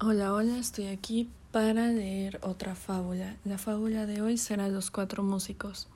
Hola, 0.00 0.32
hola, 0.32 0.58
estoy 0.58 0.86
aquí 0.86 1.28
para 1.50 1.88
leer 1.88 2.38
otra 2.44 2.76
fábula. 2.76 3.36
La 3.44 3.58
fábula 3.58 4.06
de 4.06 4.22
hoy 4.22 4.38
será 4.38 4.68
Los 4.68 4.92
Cuatro 4.92 5.24
Músicos 5.24 5.88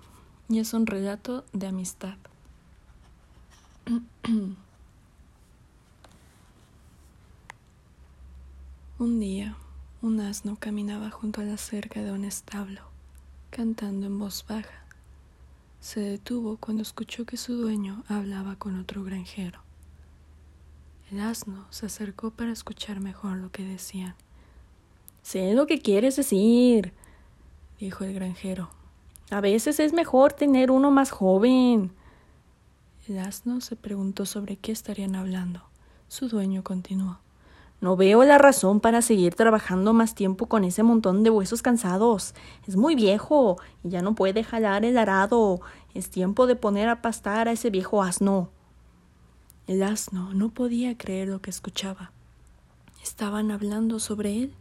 y 0.48 0.58
es 0.58 0.74
un 0.74 0.88
relato 0.88 1.44
de 1.52 1.68
amistad. 1.68 2.16
un 8.98 9.20
día, 9.20 9.56
un 10.00 10.18
asno 10.18 10.56
caminaba 10.58 11.12
junto 11.12 11.40
a 11.40 11.44
la 11.44 11.56
cerca 11.56 12.02
de 12.02 12.10
un 12.10 12.24
establo, 12.24 12.80
cantando 13.50 14.06
en 14.06 14.18
voz 14.18 14.44
baja. 14.48 14.82
Se 15.80 16.00
detuvo 16.00 16.56
cuando 16.56 16.82
escuchó 16.82 17.24
que 17.24 17.36
su 17.36 17.54
dueño 17.54 18.02
hablaba 18.08 18.56
con 18.56 18.80
otro 18.80 19.04
granjero. 19.04 19.60
El 21.12 21.20
asno 21.20 21.66
se 21.68 21.84
acercó 21.84 22.30
para 22.30 22.52
escuchar 22.52 23.00
mejor 23.00 23.36
lo 23.36 23.50
que 23.50 23.62
decían. 23.62 24.14
Sé 25.20 25.52
lo 25.52 25.66
que 25.66 25.78
quieres 25.78 26.16
decir, 26.16 26.94
dijo 27.78 28.04
el 28.04 28.14
granjero. 28.14 28.70
A 29.30 29.42
veces 29.42 29.78
es 29.78 29.92
mejor 29.92 30.32
tener 30.32 30.70
uno 30.70 30.90
más 30.90 31.10
joven. 31.10 31.92
El 33.06 33.18
asno 33.18 33.60
se 33.60 33.76
preguntó 33.76 34.24
sobre 34.24 34.56
qué 34.56 34.72
estarían 34.72 35.14
hablando. 35.14 35.60
Su 36.08 36.30
dueño 36.30 36.64
continuó. 36.64 37.18
No 37.82 37.94
veo 37.94 38.24
la 38.24 38.38
razón 38.38 38.80
para 38.80 39.02
seguir 39.02 39.34
trabajando 39.34 39.92
más 39.92 40.14
tiempo 40.14 40.46
con 40.46 40.64
ese 40.64 40.82
montón 40.82 41.24
de 41.24 41.28
huesos 41.28 41.60
cansados. 41.60 42.34
Es 42.66 42.76
muy 42.76 42.94
viejo 42.94 43.58
y 43.84 43.90
ya 43.90 44.00
no 44.00 44.14
puede 44.14 44.44
jalar 44.44 44.86
el 44.86 44.96
arado. 44.96 45.60
Es 45.92 46.08
tiempo 46.08 46.46
de 46.46 46.56
poner 46.56 46.88
a 46.88 47.02
pastar 47.02 47.48
a 47.48 47.52
ese 47.52 47.68
viejo 47.68 48.02
asno. 48.02 48.48
El 49.72 49.82
asno 49.82 50.34
no 50.34 50.50
podía 50.50 50.98
creer 50.98 51.28
lo 51.28 51.40
que 51.40 51.48
escuchaba. 51.48 52.12
¿Estaban 53.02 53.50
hablando 53.50 54.00
sobre 54.00 54.36
él? 54.36 54.54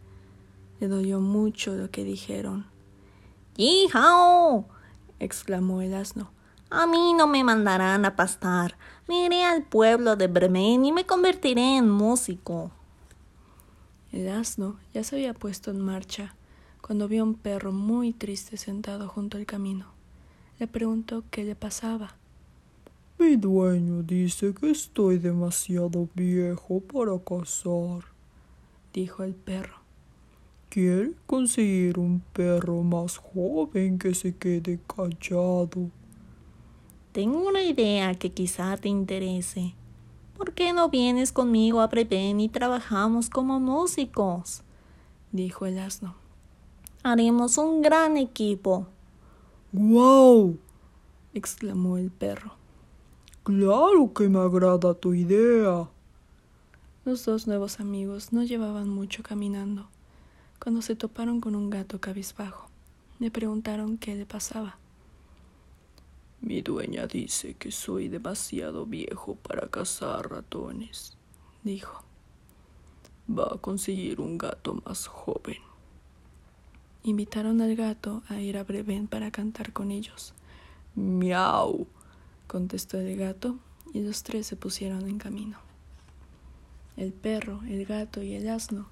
Le 0.80 0.88
dolió 0.88 1.20
mucho 1.20 1.76
lo 1.76 1.92
que 1.92 2.06
dijeron. 2.06 2.66
¡Hijao! 3.58 4.70
exclamó 5.20 5.82
el 5.82 5.96
asno. 5.96 6.32
A 6.70 6.88
mí 6.88 7.12
no 7.12 7.28
me 7.28 7.44
mandarán 7.44 8.06
a 8.06 8.16
pastar. 8.16 8.78
Me 9.10 9.26
iré 9.26 9.44
al 9.44 9.64
pueblo 9.64 10.16
de 10.16 10.28
Bremen 10.28 10.86
y 10.86 10.94
me 10.94 11.06
convertiré 11.06 11.76
en 11.76 11.90
músico. 11.90 12.72
El 14.14 14.30
asno 14.30 14.80
ya 14.94 15.04
se 15.04 15.18
había 15.18 15.34
puesto 15.34 15.72
en 15.72 15.82
marcha 15.82 16.36
cuando 16.80 17.10
vio 17.10 17.24
a 17.24 17.26
un 17.26 17.34
perro 17.34 17.74
muy 17.74 18.14
triste 18.14 18.56
sentado 18.56 19.10
junto 19.10 19.38
al 19.38 19.46
camino. 19.46 19.88
Le 20.58 20.68
preguntó 20.68 21.26
qué 21.32 21.44
le 21.44 21.58
pasaba. 21.58 22.16
Mi 23.22 23.36
dueño 23.36 24.02
dice 24.02 24.52
que 24.52 24.72
estoy 24.72 25.20
demasiado 25.20 26.10
viejo 26.16 26.80
para 26.80 27.20
casar, 27.20 28.04
dijo 28.92 29.22
el 29.22 29.36
perro. 29.36 29.76
Quiere 30.70 31.12
conseguir 31.28 32.00
un 32.00 32.24
perro 32.34 32.82
más 32.82 33.18
joven 33.18 34.00
que 34.00 34.16
se 34.16 34.36
quede 34.36 34.80
callado. 34.88 35.92
Tengo 37.12 37.48
una 37.48 37.62
idea 37.62 38.16
que 38.16 38.32
quizá 38.32 38.76
te 38.78 38.90
interese. 38.90 39.76
¿Por 40.36 40.54
qué 40.54 40.74
no 40.74 40.90
vienes 40.90 41.32
conmigo 41.32 41.82
a 41.82 41.90
Preben 41.90 42.40
y 42.40 42.50
trabajamos 42.50 43.30
como 43.30 43.60
músicos? 43.60 44.64
dijo 45.32 45.68
el 45.68 45.78
asno. 45.78 46.16
Haremos 47.04 47.60
un 47.60 47.84
gran 47.84 48.18
equipo. 48.18 48.88
¡Guau! 49.72 50.58
exclamó 51.36 52.00
el 52.00 52.10
perro. 52.10 52.61
Claro 53.44 54.14
que 54.14 54.30
me 54.30 54.40
agrada 54.40 54.94
tu 54.94 55.16
idea. 55.16 55.90
Los 57.06 57.26
dos 57.26 57.48
nuevos 57.48 57.80
amigos 57.80 58.32
no 58.32 58.44
llevaban 58.44 58.88
mucho 58.88 59.24
caminando 59.24 59.88
cuando 60.60 60.84
se 60.84 60.96
toparon 60.96 61.42
con 61.42 61.56
un 61.56 61.72
gato 61.72 62.00
cabizbajo. 62.00 62.70
Le 63.20 63.32
preguntaron 63.32 63.98
qué 63.98 64.14
le 64.14 64.28
pasaba. 64.28 64.78
Mi 66.42 66.62
dueña 66.62 67.08
dice 67.08 67.56
que 67.56 67.72
soy 67.72 68.10
demasiado 68.10 68.86
viejo 68.86 69.36
para 69.36 69.68
cazar 69.70 70.30
ratones, 70.30 71.18
dijo. 71.64 72.04
Va 73.28 73.56
a 73.56 73.58
conseguir 73.58 74.22
un 74.22 74.38
gato 74.38 74.82
más 74.86 75.08
joven. 75.08 75.58
Invitaron 77.04 77.62
al 77.62 77.76
gato 77.76 78.22
a 78.30 78.40
ir 78.40 78.60
a 78.60 78.64
Breven 78.64 79.08
para 79.08 79.32
cantar 79.32 79.74
con 79.74 79.90
ellos. 79.90 80.36
Miau 80.94 81.88
contestó 82.52 83.00
el 83.00 83.16
gato, 83.16 83.56
y 83.94 84.02
los 84.02 84.24
tres 84.24 84.46
se 84.46 84.58
pusieron 84.58 85.08
en 85.08 85.20
camino. 85.20 85.58
El 86.98 87.14
perro, 87.14 87.62
el 87.70 87.86
gato 87.86 88.22
y 88.22 88.34
el 88.34 88.50
asno 88.50 88.90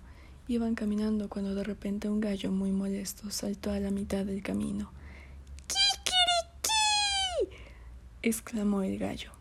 iban 0.48 0.76
caminando 0.76 1.28
cuando 1.28 1.54
de 1.56 1.66
repente 1.66 2.08
un 2.08 2.22
gallo 2.22 2.54
muy 2.54 2.72
molesto 2.72 3.30
saltó 3.32 3.72
a 3.72 3.80
la 3.82 3.92
mitad 3.92 4.24
del 4.24 4.42
camino. 4.42 4.94
¡Kikiriki! 5.68 7.54
exclamó 8.22 8.82
el 8.82 8.98
gallo. 8.98 9.34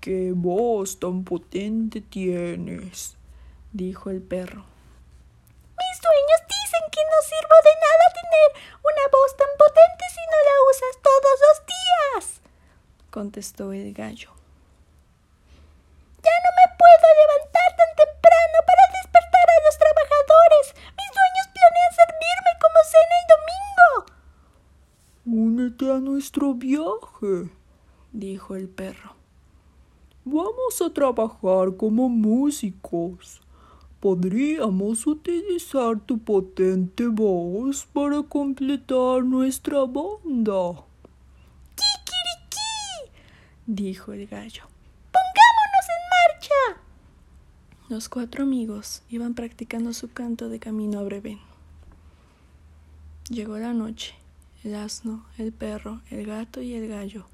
¡Qué 0.00 0.32
voz 0.34 0.98
tan 0.98 1.22
potente 1.22 2.00
tienes! 2.00 3.16
dijo 3.72 4.10
el 4.10 4.20
perro. 4.20 4.64
Mis 5.78 6.02
dueños 6.02 6.40
dicen 6.50 6.90
que 6.90 7.02
no 7.06 7.18
sirvo 7.22 7.56
de 7.62 7.74
nada 7.86 8.06
tener 8.18 8.48
una 8.82 9.04
voz 9.12 9.36
tan 9.36 9.52
potente 9.56 10.04
si 10.10 10.22
no 10.26 10.38
la 10.48 10.56
usas 10.72 11.02
todos 11.04 11.36
los 11.46 11.66
días 11.66 12.45
contestó 13.16 13.72
el 13.72 13.94
gallo. 13.94 14.28
Ya 16.22 16.36
no 16.44 16.50
me 16.58 16.66
puedo 16.80 17.06
levantar 17.22 17.68
tan 17.78 17.92
temprano 17.96 18.58
para 18.68 18.84
despertar 18.92 19.46
a 19.54 19.62
los 19.64 19.76
trabajadores. 19.84 20.66
Mis 20.98 21.10
dueños 21.16 21.46
planean 21.54 21.92
servirme 22.00 22.52
como 22.62 22.78
cena 22.92 23.16
el 23.22 23.26
domingo. 23.34 23.90
Únete 25.46 25.84
a 25.92 25.98
nuestro 25.98 26.52
viaje, 26.52 27.50
dijo 28.12 28.54
el 28.54 28.68
perro. 28.68 29.14
Vamos 30.26 30.82
a 30.82 30.92
trabajar 30.92 31.74
como 31.74 32.10
músicos. 32.10 33.40
Podríamos 33.98 35.06
utilizar 35.06 36.00
tu 36.00 36.18
potente 36.18 37.06
voz 37.06 37.86
para 37.94 38.22
completar 38.24 39.24
nuestra 39.24 39.86
banda 39.86 40.84
dijo 43.66 44.12
el 44.12 44.26
gallo. 44.26 44.62
¡Pongámonos 45.12 45.86
en 45.88 46.02
marcha! 46.16 46.82
Los 47.88 48.08
cuatro 48.08 48.44
amigos 48.44 49.02
iban 49.08 49.34
practicando 49.34 49.92
su 49.92 50.10
canto 50.12 50.48
de 50.48 50.58
camino 50.58 51.00
a 51.00 51.02
Breven. 51.02 51.40
Llegó 53.28 53.58
la 53.58 53.72
noche. 53.72 54.14
El 54.64 54.74
asno, 54.74 55.24
el 55.38 55.52
perro, 55.52 56.00
el 56.10 56.26
gato 56.26 56.60
y 56.60 56.74
el 56.74 56.88
gallo 56.88 57.26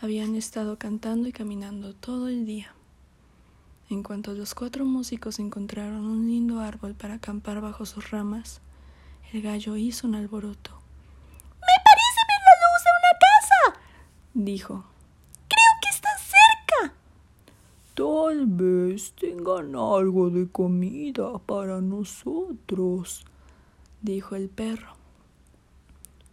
habían 0.00 0.34
estado 0.34 0.78
cantando 0.78 1.28
y 1.28 1.32
caminando 1.32 1.94
todo 1.94 2.28
el 2.28 2.46
día. 2.46 2.72
En 3.90 4.02
cuanto 4.02 4.32
los 4.32 4.54
cuatro 4.54 4.84
músicos 4.84 5.38
encontraron 5.38 6.06
un 6.06 6.26
lindo 6.26 6.60
árbol 6.60 6.94
para 6.94 7.14
acampar 7.14 7.60
bajo 7.60 7.86
sus 7.86 8.10
ramas, 8.10 8.60
el 9.32 9.42
gallo 9.42 9.76
hizo 9.76 10.06
un 10.08 10.14
alboroto. 10.14 10.70
¡Me 11.60 11.76
parece 11.84 12.20
ver 12.28 12.40
la 12.46 12.54
luz 12.62 12.82
de 12.84 12.90
una 12.98 13.18
casa! 13.20 13.80
dijo. 14.34 14.84
Tal 18.00 18.46
vez 18.46 19.12
tengan 19.12 19.76
algo 19.76 20.30
de 20.30 20.48
comida 20.48 21.38
para 21.38 21.82
nosotros, 21.82 23.26
dijo 24.00 24.36
el 24.36 24.48
perro. 24.48 24.94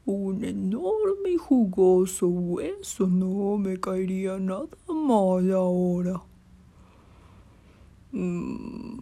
Un 0.06 0.45
enorme 0.45 1.31
y 1.31 1.35
jugoso 1.35 2.27
hueso 2.27 3.07
no 3.07 3.57
me 3.57 3.81
caería 3.81 4.39
nada 4.39 4.77
mal 4.88 5.51
ahora. 5.51 6.23
Mm, 8.13 9.00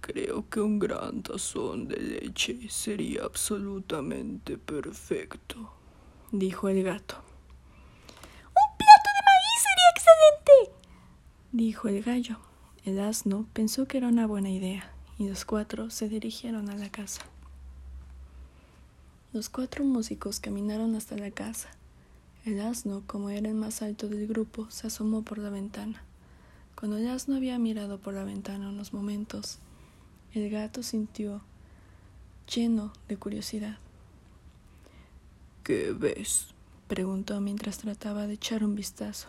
creo 0.00 0.48
que 0.48 0.60
un 0.60 0.78
gran 0.78 1.24
tazón 1.24 1.88
de 1.88 1.96
leche 1.96 2.68
sería 2.68 3.24
absolutamente 3.24 4.58
perfecto, 4.58 5.72
dijo 6.30 6.68
el 6.68 6.84
gato. 6.84 7.16
Dijo 11.56 11.88
el 11.88 12.02
gallo. 12.02 12.36
El 12.84 13.00
asno 13.00 13.46
pensó 13.54 13.86
que 13.86 13.96
era 13.96 14.08
una 14.08 14.26
buena 14.26 14.50
idea 14.50 14.92
y 15.18 15.26
los 15.28 15.44
cuatro 15.46 15.90
se 15.90 16.08
dirigieron 16.08 16.68
a 16.68 16.76
la 16.76 16.90
casa. 16.90 17.22
Los 19.32 19.48
cuatro 19.48 19.84
músicos 19.84 20.38
caminaron 20.38 20.94
hasta 20.94 21.16
la 21.16 21.30
casa. 21.30 21.70
El 22.44 22.60
asno, 22.60 23.02
como 23.06 23.30
era 23.30 23.48
el 23.48 23.54
más 23.54 23.82
alto 23.82 24.08
del 24.08 24.26
grupo, 24.26 24.70
se 24.70 24.86
asomó 24.86 25.22
por 25.22 25.38
la 25.38 25.50
ventana. 25.50 26.02
Cuando 26.78 26.98
el 26.98 27.08
asno 27.08 27.36
había 27.36 27.58
mirado 27.58 27.98
por 27.98 28.14
la 28.14 28.24
ventana 28.24 28.68
unos 28.68 28.92
momentos, 28.92 29.58
el 30.34 30.50
gato 30.50 30.82
sintió 30.82 31.40
lleno 32.54 32.92
de 33.08 33.16
curiosidad. 33.16 33.78
¿Qué 35.64 35.92
ves? 35.92 36.48
preguntó 36.86 37.40
mientras 37.40 37.78
trataba 37.78 38.26
de 38.26 38.34
echar 38.34 38.62
un 38.62 38.74
vistazo. 38.76 39.28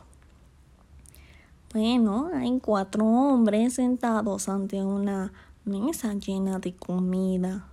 Bueno, 1.73 2.31
hay 2.33 2.59
cuatro 2.59 3.05
hombres 3.05 3.73
sentados 3.73 4.47
ante 4.47 4.81
una 4.81 5.33
mesa 5.65 6.13
llena 6.13 6.59
de 6.59 6.73
comida, 6.73 7.67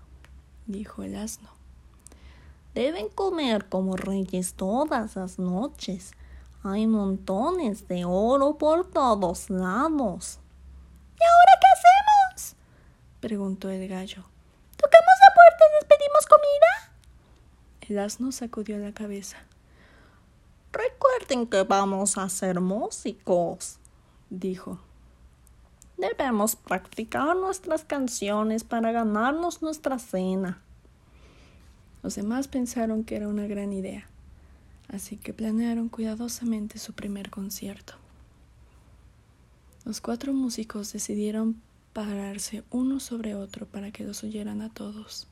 dijo 0.67 1.05
el 1.05 1.15
asno. 1.15 1.49
Deben 2.75 3.09
comer 3.09 3.69
como 3.69 3.97
reyes 3.97 4.55
todas 4.55 5.15
las 5.15 5.39
noches. 5.39 6.11
Hay 6.65 6.89
montones 6.89 7.87
de 7.87 8.05
oro 8.05 8.59
por 8.59 8.91
todos 8.91 9.49
lados. 9.49 10.41
¿Y 11.17 11.23
ahora 11.23 11.53
qué 11.61 11.67
hacemos? 11.73 12.57
preguntó 13.21 13.71
el 13.71 13.87
gallo. 13.87 14.25
¿Tocamos 14.77 15.15
la 15.21 15.35
puerta 15.35 15.65
y 15.71 15.75
les 15.79 15.85
pedimos 15.85 16.27
comida? 16.27 16.95
El 17.83 17.99
asno 18.01 18.33
sacudió 18.33 18.77
la 18.79 18.93
cabeza. 18.93 19.37
Recuerden 20.73 21.47
que 21.47 21.63
vamos 21.63 22.19
a 22.19 22.29
ser 22.29 22.61
músicos, 22.61 23.79
dijo. 24.31 24.79
Debemos 25.97 26.57
practicar 26.57 27.37
nuestras 27.37 27.85
canciones 27.85 28.65
para 28.65 28.93
ganarnos 28.93 29.63
nuestra 29.63 29.99
cena. 29.99 30.61
Los 32.03 32.17
demás 32.17 32.49
pensaron 32.49 33.05
que 33.05 33.17
era 33.17 33.29
una 33.29 33.47
gran 33.47 33.73
idea, 33.73 34.09
así 34.89 35.17
que 35.17 35.33
planearon 35.33 35.89
cuidadosamente 35.89 36.79
su 36.79 36.93
primer 36.93 37.31
concierto. 37.31 37.95
Los 39.85 40.01
cuatro 40.01 40.33
músicos 40.33 40.93
decidieron 40.93 41.61
pararse 41.93 42.65
uno 42.71 43.01
sobre 43.01 43.35
otro 43.35 43.67
para 43.67 43.91
que 43.93 44.05
los 44.05 44.25
oyeran 44.25 44.63
a 44.63 44.69
todos. 44.69 45.29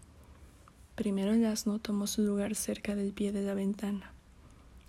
Primero 0.94 1.32
el 1.32 1.44
asno 1.44 1.78
tomó 1.78 2.06
su 2.06 2.22
lugar 2.22 2.54
cerca 2.54 2.94
del 2.94 3.12
pie 3.12 3.32
de 3.32 3.42
la 3.42 3.54
ventana. 3.54 4.12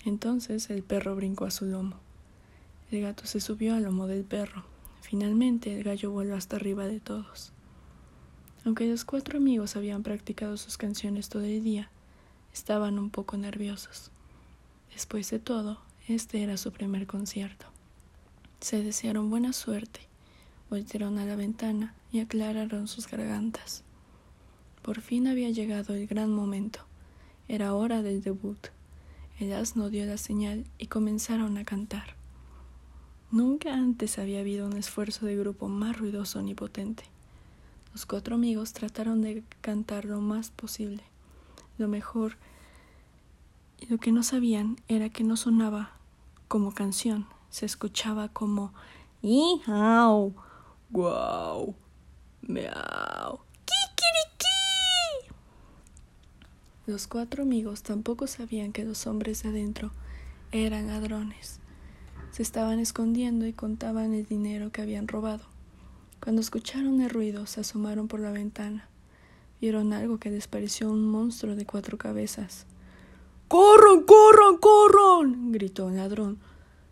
Entonces 0.06 0.70
el 0.70 0.84
perro 0.84 1.16
brincó 1.16 1.46
a 1.46 1.52
su 1.52 1.66
lomo. 1.66 2.03
El 2.92 3.02
gato 3.02 3.26
se 3.26 3.40
subió 3.40 3.76
al 3.76 3.84
lomo 3.84 4.08
del 4.08 4.24
perro. 4.24 4.64
Finalmente 5.02 5.76
el 5.76 5.84
gallo 5.84 6.12
voló 6.12 6.36
hasta 6.36 6.56
arriba 6.56 6.86
de 6.86 7.00
todos. 7.00 7.52
Aunque 8.66 8.88
los 8.88 9.04
cuatro 9.04 9.38
amigos 9.38 9.76
habían 9.76 10.04
practicado 10.04 10.58
sus 10.58 10.78
canciones 10.78 11.30
todo 11.30 11.44
el 11.44 11.64
día, 11.64 11.90
estaban 12.54 12.98
un 12.98 13.10
poco 13.10 13.36
nerviosos. 13.36 14.12
Después 14.94 15.30
de 15.32 15.40
todo, 15.40 15.82
este 16.08 16.44
era 16.44 16.58
su 16.58 16.72
primer 16.72 17.08
concierto. 17.08 17.66
Se 18.60 18.82
desearon 18.82 19.30
buena 19.30 19.52
suerte, 19.52 20.02
voltearon 20.70 21.20
a 21.20 21.26
la 21.26 21.36
ventana 21.36 21.94
y 22.12 22.20
aclararon 22.20 22.88
sus 22.88 23.08
gargantas. 23.08 23.84
Por 24.82 25.02
fin 25.02 25.28
había 25.28 25.50
llegado 25.50 25.94
el 25.94 26.08
gran 26.08 26.32
momento. 26.32 26.80
Era 27.48 27.74
hora 27.74 28.02
del 28.02 28.22
debut. 28.22 28.68
El 29.40 29.54
asno 29.54 29.90
dio 29.90 30.06
la 30.06 30.18
señal 30.18 30.66
y 30.78 30.88
comenzaron 30.88 31.58
a 31.58 31.66
cantar. 31.66 32.16
Nunca 33.34 33.74
antes 33.74 34.20
había 34.20 34.42
habido 34.42 34.68
un 34.68 34.78
esfuerzo 34.78 35.26
de 35.26 35.36
grupo 35.36 35.68
más 35.68 35.98
ruidoso 35.98 36.44
ni 36.44 36.54
potente. 36.54 37.06
Los 37.92 38.06
cuatro 38.06 38.36
amigos 38.36 38.74
trataron 38.74 39.24
de 39.24 39.42
cantar 39.60 40.06
lo 40.06 40.22
más 40.22 40.52
posible. 40.52 41.02
Lo 41.80 41.88
mejor 41.88 42.38
y 43.80 43.88
lo 43.88 43.98
que 43.98 44.12
no 44.12 44.22
sabían 44.22 44.78
era 44.88 45.10
que 45.10 45.24
no 45.24 45.36
sonaba 45.36 45.94
como 46.48 46.76
canción, 46.76 47.26
se 47.50 47.66
escuchaba 47.66 48.30
como 48.30 48.72
¡Ihau! 49.24 50.36
¡Guau! 50.92 51.74
¡Miau! 52.44 53.40
Los 56.86 57.08
cuatro 57.08 57.42
amigos 57.42 57.82
tampoco 57.82 58.28
sabían 58.28 58.74
que 58.74 58.86
los 58.86 59.08
hombres 59.08 59.42
de 59.42 59.50
adentro 59.50 59.90
eran 60.52 60.86
ladrones. 60.86 61.63
Se 62.34 62.42
estaban 62.42 62.80
escondiendo 62.80 63.46
y 63.46 63.54
contaban 63.54 64.16
el 64.16 64.26
dinero 64.26 64.72
que 64.72 64.82
habían 64.82 65.08
robado. 65.08 65.44
Cuando 66.20 66.42
escucharon 66.42 67.00
el 67.00 67.12
ruido, 67.12 67.46
se 67.46 67.62
asomaron 67.62 68.08
por 68.08 68.20
la 68.20 68.32
ventana. 68.32 68.90
Vieron 69.62 69.94
algo 69.94 70.18
que 70.18 70.32
les 70.32 70.48
pareció 70.48 70.90
un 70.90 71.06
monstruo 71.06 71.56
de 71.56 71.68
cuatro 71.68 72.00
cabezas. 72.00 72.66
¡Corran, 73.48 74.02
corran, 74.02 74.58
corran! 74.58 75.52
gritó 75.52 75.86
un 75.86 75.96
ladrón. 75.96 76.40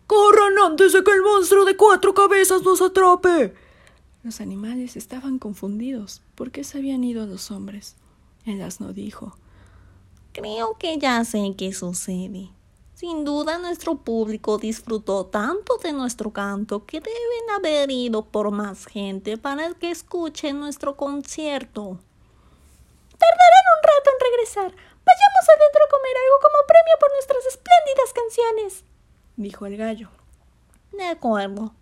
¡Corran 0.06 0.52
antes 0.64 0.92
de 0.92 1.02
que 1.02 1.10
el 1.10 1.22
monstruo 1.22 1.64
de 1.64 1.76
cuatro 1.76 2.14
cabezas 2.14 2.62
nos 2.62 2.80
atrape! 2.80 3.52
Los 4.22 4.40
animales 4.40 4.96
estaban 4.96 5.40
confundidos. 5.40 6.22
¿Por 6.36 6.52
qué 6.52 6.62
se 6.62 6.78
habían 6.78 7.02
ido 7.02 7.26
los 7.26 7.50
hombres? 7.50 7.96
El 8.46 8.62
asno 8.62 8.92
dijo. 8.92 9.36
Creo 10.34 10.78
que 10.78 10.98
ya 10.98 11.24
sé 11.24 11.52
qué 11.58 11.72
sucede. 11.72 12.50
Sin 13.02 13.24
duda 13.24 13.58
nuestro 13.58 13.96
público 13.96 14.58
disfrutó 14.58 15.26
tanto 15.26 15.76
de 15.78 15.92
nuestro 15.92 16.32
canto 16.32 16.86
que 16.86 17.00
deben 17.00 17.50
haber 17.58 17.90
ido 17.90 18.24
por 18.24 18.52
más 18.52 18.86
gente 18.86 19.36
para 19.36 19.74
que 19.74 19.90
escuchen 19.90 20.60
nuestro 20.60 20.96
concierto. 20.96 21.98
Tardarán 23.18 23.66
un 23.74 23.82
rato 23.82 24.10
en 24.12 24.30
regresar. 24.30 24.70
Vayamos 24.70 25.48
adentro 25.48 25.82
a 25.84 25.90
comer 25.90 26.14
algo 26.16 26.38
como 26.42 26.66
premio 26.68 26.96
por 27.00 27.10
nuestras 27.10 27.46
espléndidas 27.46 28.12
canciones, 28.14 28.84
dijo 29.36 29.66
el 29.66 29.76
gallo. 29.76 30.08
De 30.92 31.06
acuerdo, 31.06 31.74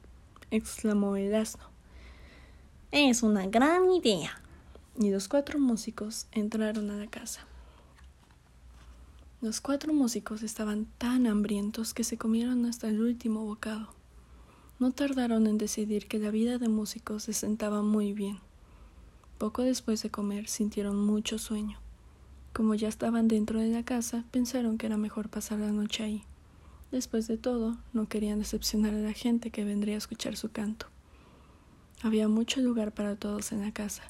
exclamó 0.51 1.17
el 1.17 1.35
asno. 1.35 1.65
Es 2.93 3.23
una 3.23 3.47
gran 3.47 3.91
idea. 3.91 4.41
Y 4.99 5.11
los 5.11 5.29
cuatro 5.29 5.59
músicos 5.59 6.29
entraron 6.33 6.91
a 6.91 6.97
la 6.97 7.09
casa. 7.09 7.47
Los 9.43 9.63
cuatro 9.63 9.95
músicos 9.95 10.43
estaban 10.43 10.87
tan 10.99 11.27
hambrientos 11.27 11.95
que 11.95 12.05
se 12.05 12.19
comieron 12.19 12.67
hasta 12.67 12.89
el 12.89 13.01
último 13.01 13.43
bocado. 13.47 13.89
No 14.79 14.93
tardaron 14.93 15.47
en 15.47 15.57
decidir 15.57 16.09
que 16.09 16.19
la 16.19 16.31
vida 16.31 16.59
de 16.59 16.69
músicos 16.69 17.23
se 17.23 17.33
sentaba 17.33 17.81
muy 17.81 18.13
bien. 18.13 18.39
Poco 19.39 19.63
después 19.63 20.03
de 20.03 20.11
comer 20.11 20.47
sintieron 20.47 21.03
mucho 21.07 21.39
sueño. 21.39 21.79
Como 22.53 22.75
ya 22.75 22.89
estaban 22.89 23.29
dentro 23.29 23.59
de 23.61 23.69
la 23.69 23.83
casa, 23.83 24.25
pensaron 24.31 24.77
que 24.77 24.85
era 24.85 24.99
mejor 24.99 25.31
pasar 25.31 25.59
la 25.59 25.73
noche 25.73 26.03
ahí. 26.05 26.23
Después 26.93 27.27
de 27.27 27.39
todo, 27.39 27.79
no 27.95 28.11
querían 28.11 28.41
decepcionar 28.41 28.93
a 28.93 28.99
la 28.99 29.15
gente 29.15 29.51
que 29.51 29.65
vendría 29.65 29.95
a 29.95 29.99
escuchar 29.99 30.37
su 30.37 30.53
canto. 30.53 30.85
Había 32.03 32.29
mucho 32.29 32.61
lugar 32.61 32.93
para 32.93 33.17
todos 33.17 33.53
en 33.53 33.63
la 33.63 33.73
casa. 33.73 34.03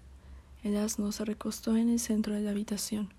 El 0.65 0.77
asno 0.77 1.13
se 1.13 1.25
recostó 1.25 1.77
en 1.77 1.89
el 1.89 2.01
centro 2.01 2.35
de 2.35 2.41
la 2.41 2.51
habitación 2.51 3.11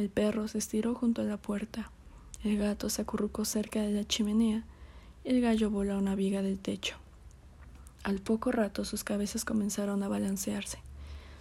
el 0.00 0.10
perro 0.10 0.48
se 0.48 0.58
estiró 0.58 0.94
junto 0.94 1.22
a 1.22 1.24
la 1.24 1.36
puerta, 1.36 1.90
el 2.42 2.58
gato 2.58 2.90
se 2.90 3.02
acurrucó 3.02 3.44
cerca 3.44 3.82
de 3.82 3.92
la 3.92 4.04
chimenea 4.04 4.64
el 5.22 5.42
gallo 5.42 5.70
voló 5.70 5.94
a 5.94 5.98
una 5.98 6.14
viga 6.14 6.40
del 6.40 6.58
techo. 6.58 6.96
Al 8.04 8.20
poco 8.20 8.52
rato 8.52 8.86
sus 8.86 9.04
cabezas 9.04 9.44
comenzaron 9.44 10.02
a 10.02 10.08
balancearse. 10.08 10.78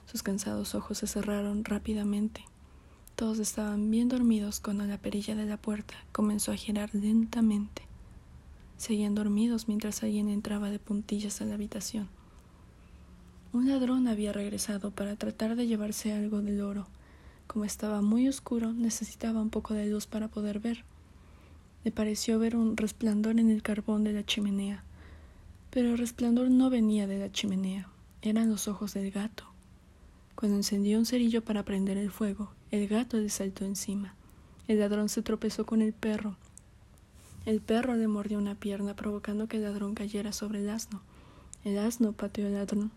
Sus 0.06 0.22
cansados 0.22 0.76
ojos 0.76 0.98
se 0.98 1.08
cerraron 1.08 1.64
rápidamente. 1.64 2.44
Todos 3.16 3.40
estaban 3.40 3.90
bien 3.90 4.10
dormidos 4.10 4.60
cuando 4.60 4.84
la 4.86 4.98
perilla 4.98 5.36
de 5.36 5.46
la 5.46 5.56
puerta 5.56 5.94
comenzó 6.12 6.52
a 6.52 6.58
girar 6.58 6.94
lentamente. 6.94 7.84
Seguían 8.78 9.16
dormidos 9.16 9.70
mientras 9.70 10.04
alguien 10.04 10.28
entraba 10.28 10.70
de 10.70 10.80
puntillas 10.80 11.40
a 11.40 11.46
la 11.46 11.54
habitación. 11.56 12.10
Un 13.54 13.70
ladrón 13.70 14.10
había 14.10 14.34
regresado 14.34 14.92
para 14.92 15.16
tratar 15.16 15.56
de 15.56 15.68
llevarse 15.68 16.12
algo 16.12 16.42
del 16.42 16.62
oro 16.62 16.88
como 17.50 17.66
estaba 17.66 18.02
muy 18.02 18.28
oscuro, 18.28 18.74
necesitaba 18.74 19.42
un 19.42 19.50
poco 19.50 19.74
de 19.74 19.88
luz 19.88 20.06
para 20.06 20.28
poder 20.28 20.60
ver. 20.60 20.84
Le 21.84 21.92
pareció 21.92 22.38
ver 22.38 22.56
un 22.56 22.78
resplandor 22.78 23.40
en 23.40 23.50
el 23.50 23.64
carbón 23.64 24.04
de 24.04 24.14
la 24.14 24.24
chimenea, 24.24 24.84
pero 25.72 25.90
el 25.90 25.98
resplandor 25.98 26.52
no 26.52 26.70
venía 26.70 27.08
de 27.08 27.18
la 27.18 27.32
chimenea, 27.32 27.90
eran 28.22 28.52
los 28.52 28.68
ojos 28.68 28.94
del 28.94 29.10
gato. 29.10 29.46
Cuando 30.36 30.58
encendió 30.58 31.00
un 31.00 31.08
cerillo 31.08 31.44
para 31.44 31.64
prender 31.64 31.98
el 31.98 32.12
fuego, 32.12 32.52
el 32.70 32.88
gato 32.88 33.18
le 33.18 33.30
saltó 33.30 33.66
encima. 33.66 34.14
El 34.68 34.78
ladrón 34.78 35.10
se 35.10 35.24
tropezó 35.24 35.66
con 35.66 35.82
el 35.82 35.92
perro. 35.92 36.38
El 37.48 37.62
perro 37.62 37.96
le 37.96 38.08
mordió 38.08 38.38
una 38.38 38.54
pierna, 38.54 38.96
provocando 38.96 39.48
que 39.48 39.58
el 39.58 39.64
ladrón 39.64 39.96
cayera 39.96 40.34
sobre 40.34 40.60
el 40.60 40.70
asno. 40.70 41.02
El 41.66 41.80
asno 41.80 42.12
pateó 42.12 42.46
al 42.46 42.54
ladrón. 42.54 42.92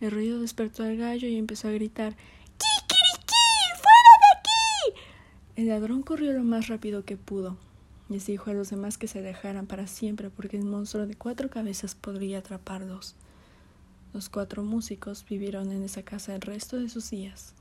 El 0.00 0.12
ruido 0.12 0.40
despertó 0.40 0.82
al 0.82 0.96
gallo 0.96 1.28
y 1.28 1.36
empezó 1.36 1.68
a 1.68 1.72
gritar 1.72 2.16
El 5.54 5.68
ladrón 5.68 6.02
corrió 6.02 6.32
lo 6.32 6.42
más 6.42 6.68
rápido 6.68 7.04
que 7.04 7.18
pudo. 7.18 7.58
Les 8.08 8.26
dijo 8.26 8.50
a 8.50 8.54
los 8.54 8.70
demás 8.70 8.96
que 8.96 9.06
se 9.06 9.18
alejaran 9.18 9.66
para 9.66 9.86
siempre 9.86 10.30
porque 10.30 10.56
el 10.56 10.64
monstruo 10.64 11.06
de 11.06 11.14
cuatro 11.14 11.50
cabezas 11.50 11.94
podría 11.94 12.38
atraparlos. 12.38 13.14
Los 14.14 14.28
cuatro 14.28 14.62
músicos 14.62 15.24
vivieron 15.28 15.70
en 15.70 15.82
esa 15.82 16.02
casa 16.02 16.34
el 16.34 16.40
resto 16.40 16.78
de 16.78 16.88
sus 16.88 17.10
días. 17.10 17.54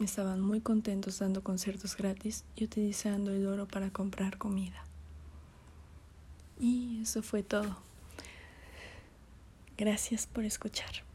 Estaban 0.00 0.40
muy 0.40 0.60
contentos 0.60 1.20
dando 1.20 1.42
conciertos 1.42 1.96
gratis 1.96 2.44
y 2.56 2.64
utilizando 2.64 3.32
el 3.32 3.46
oro 3.46 3.66
para 3.66 3.90
comprar 3.90 4.38
comida. 4.38 4.84
Y 6.58 7.00
eso 7.02 7.22
fue 7.22 7.42
todo. 7.42 7.76
Gracias 9.76 10.26
por 10.26 10.44
escuchar. 10.44 11.13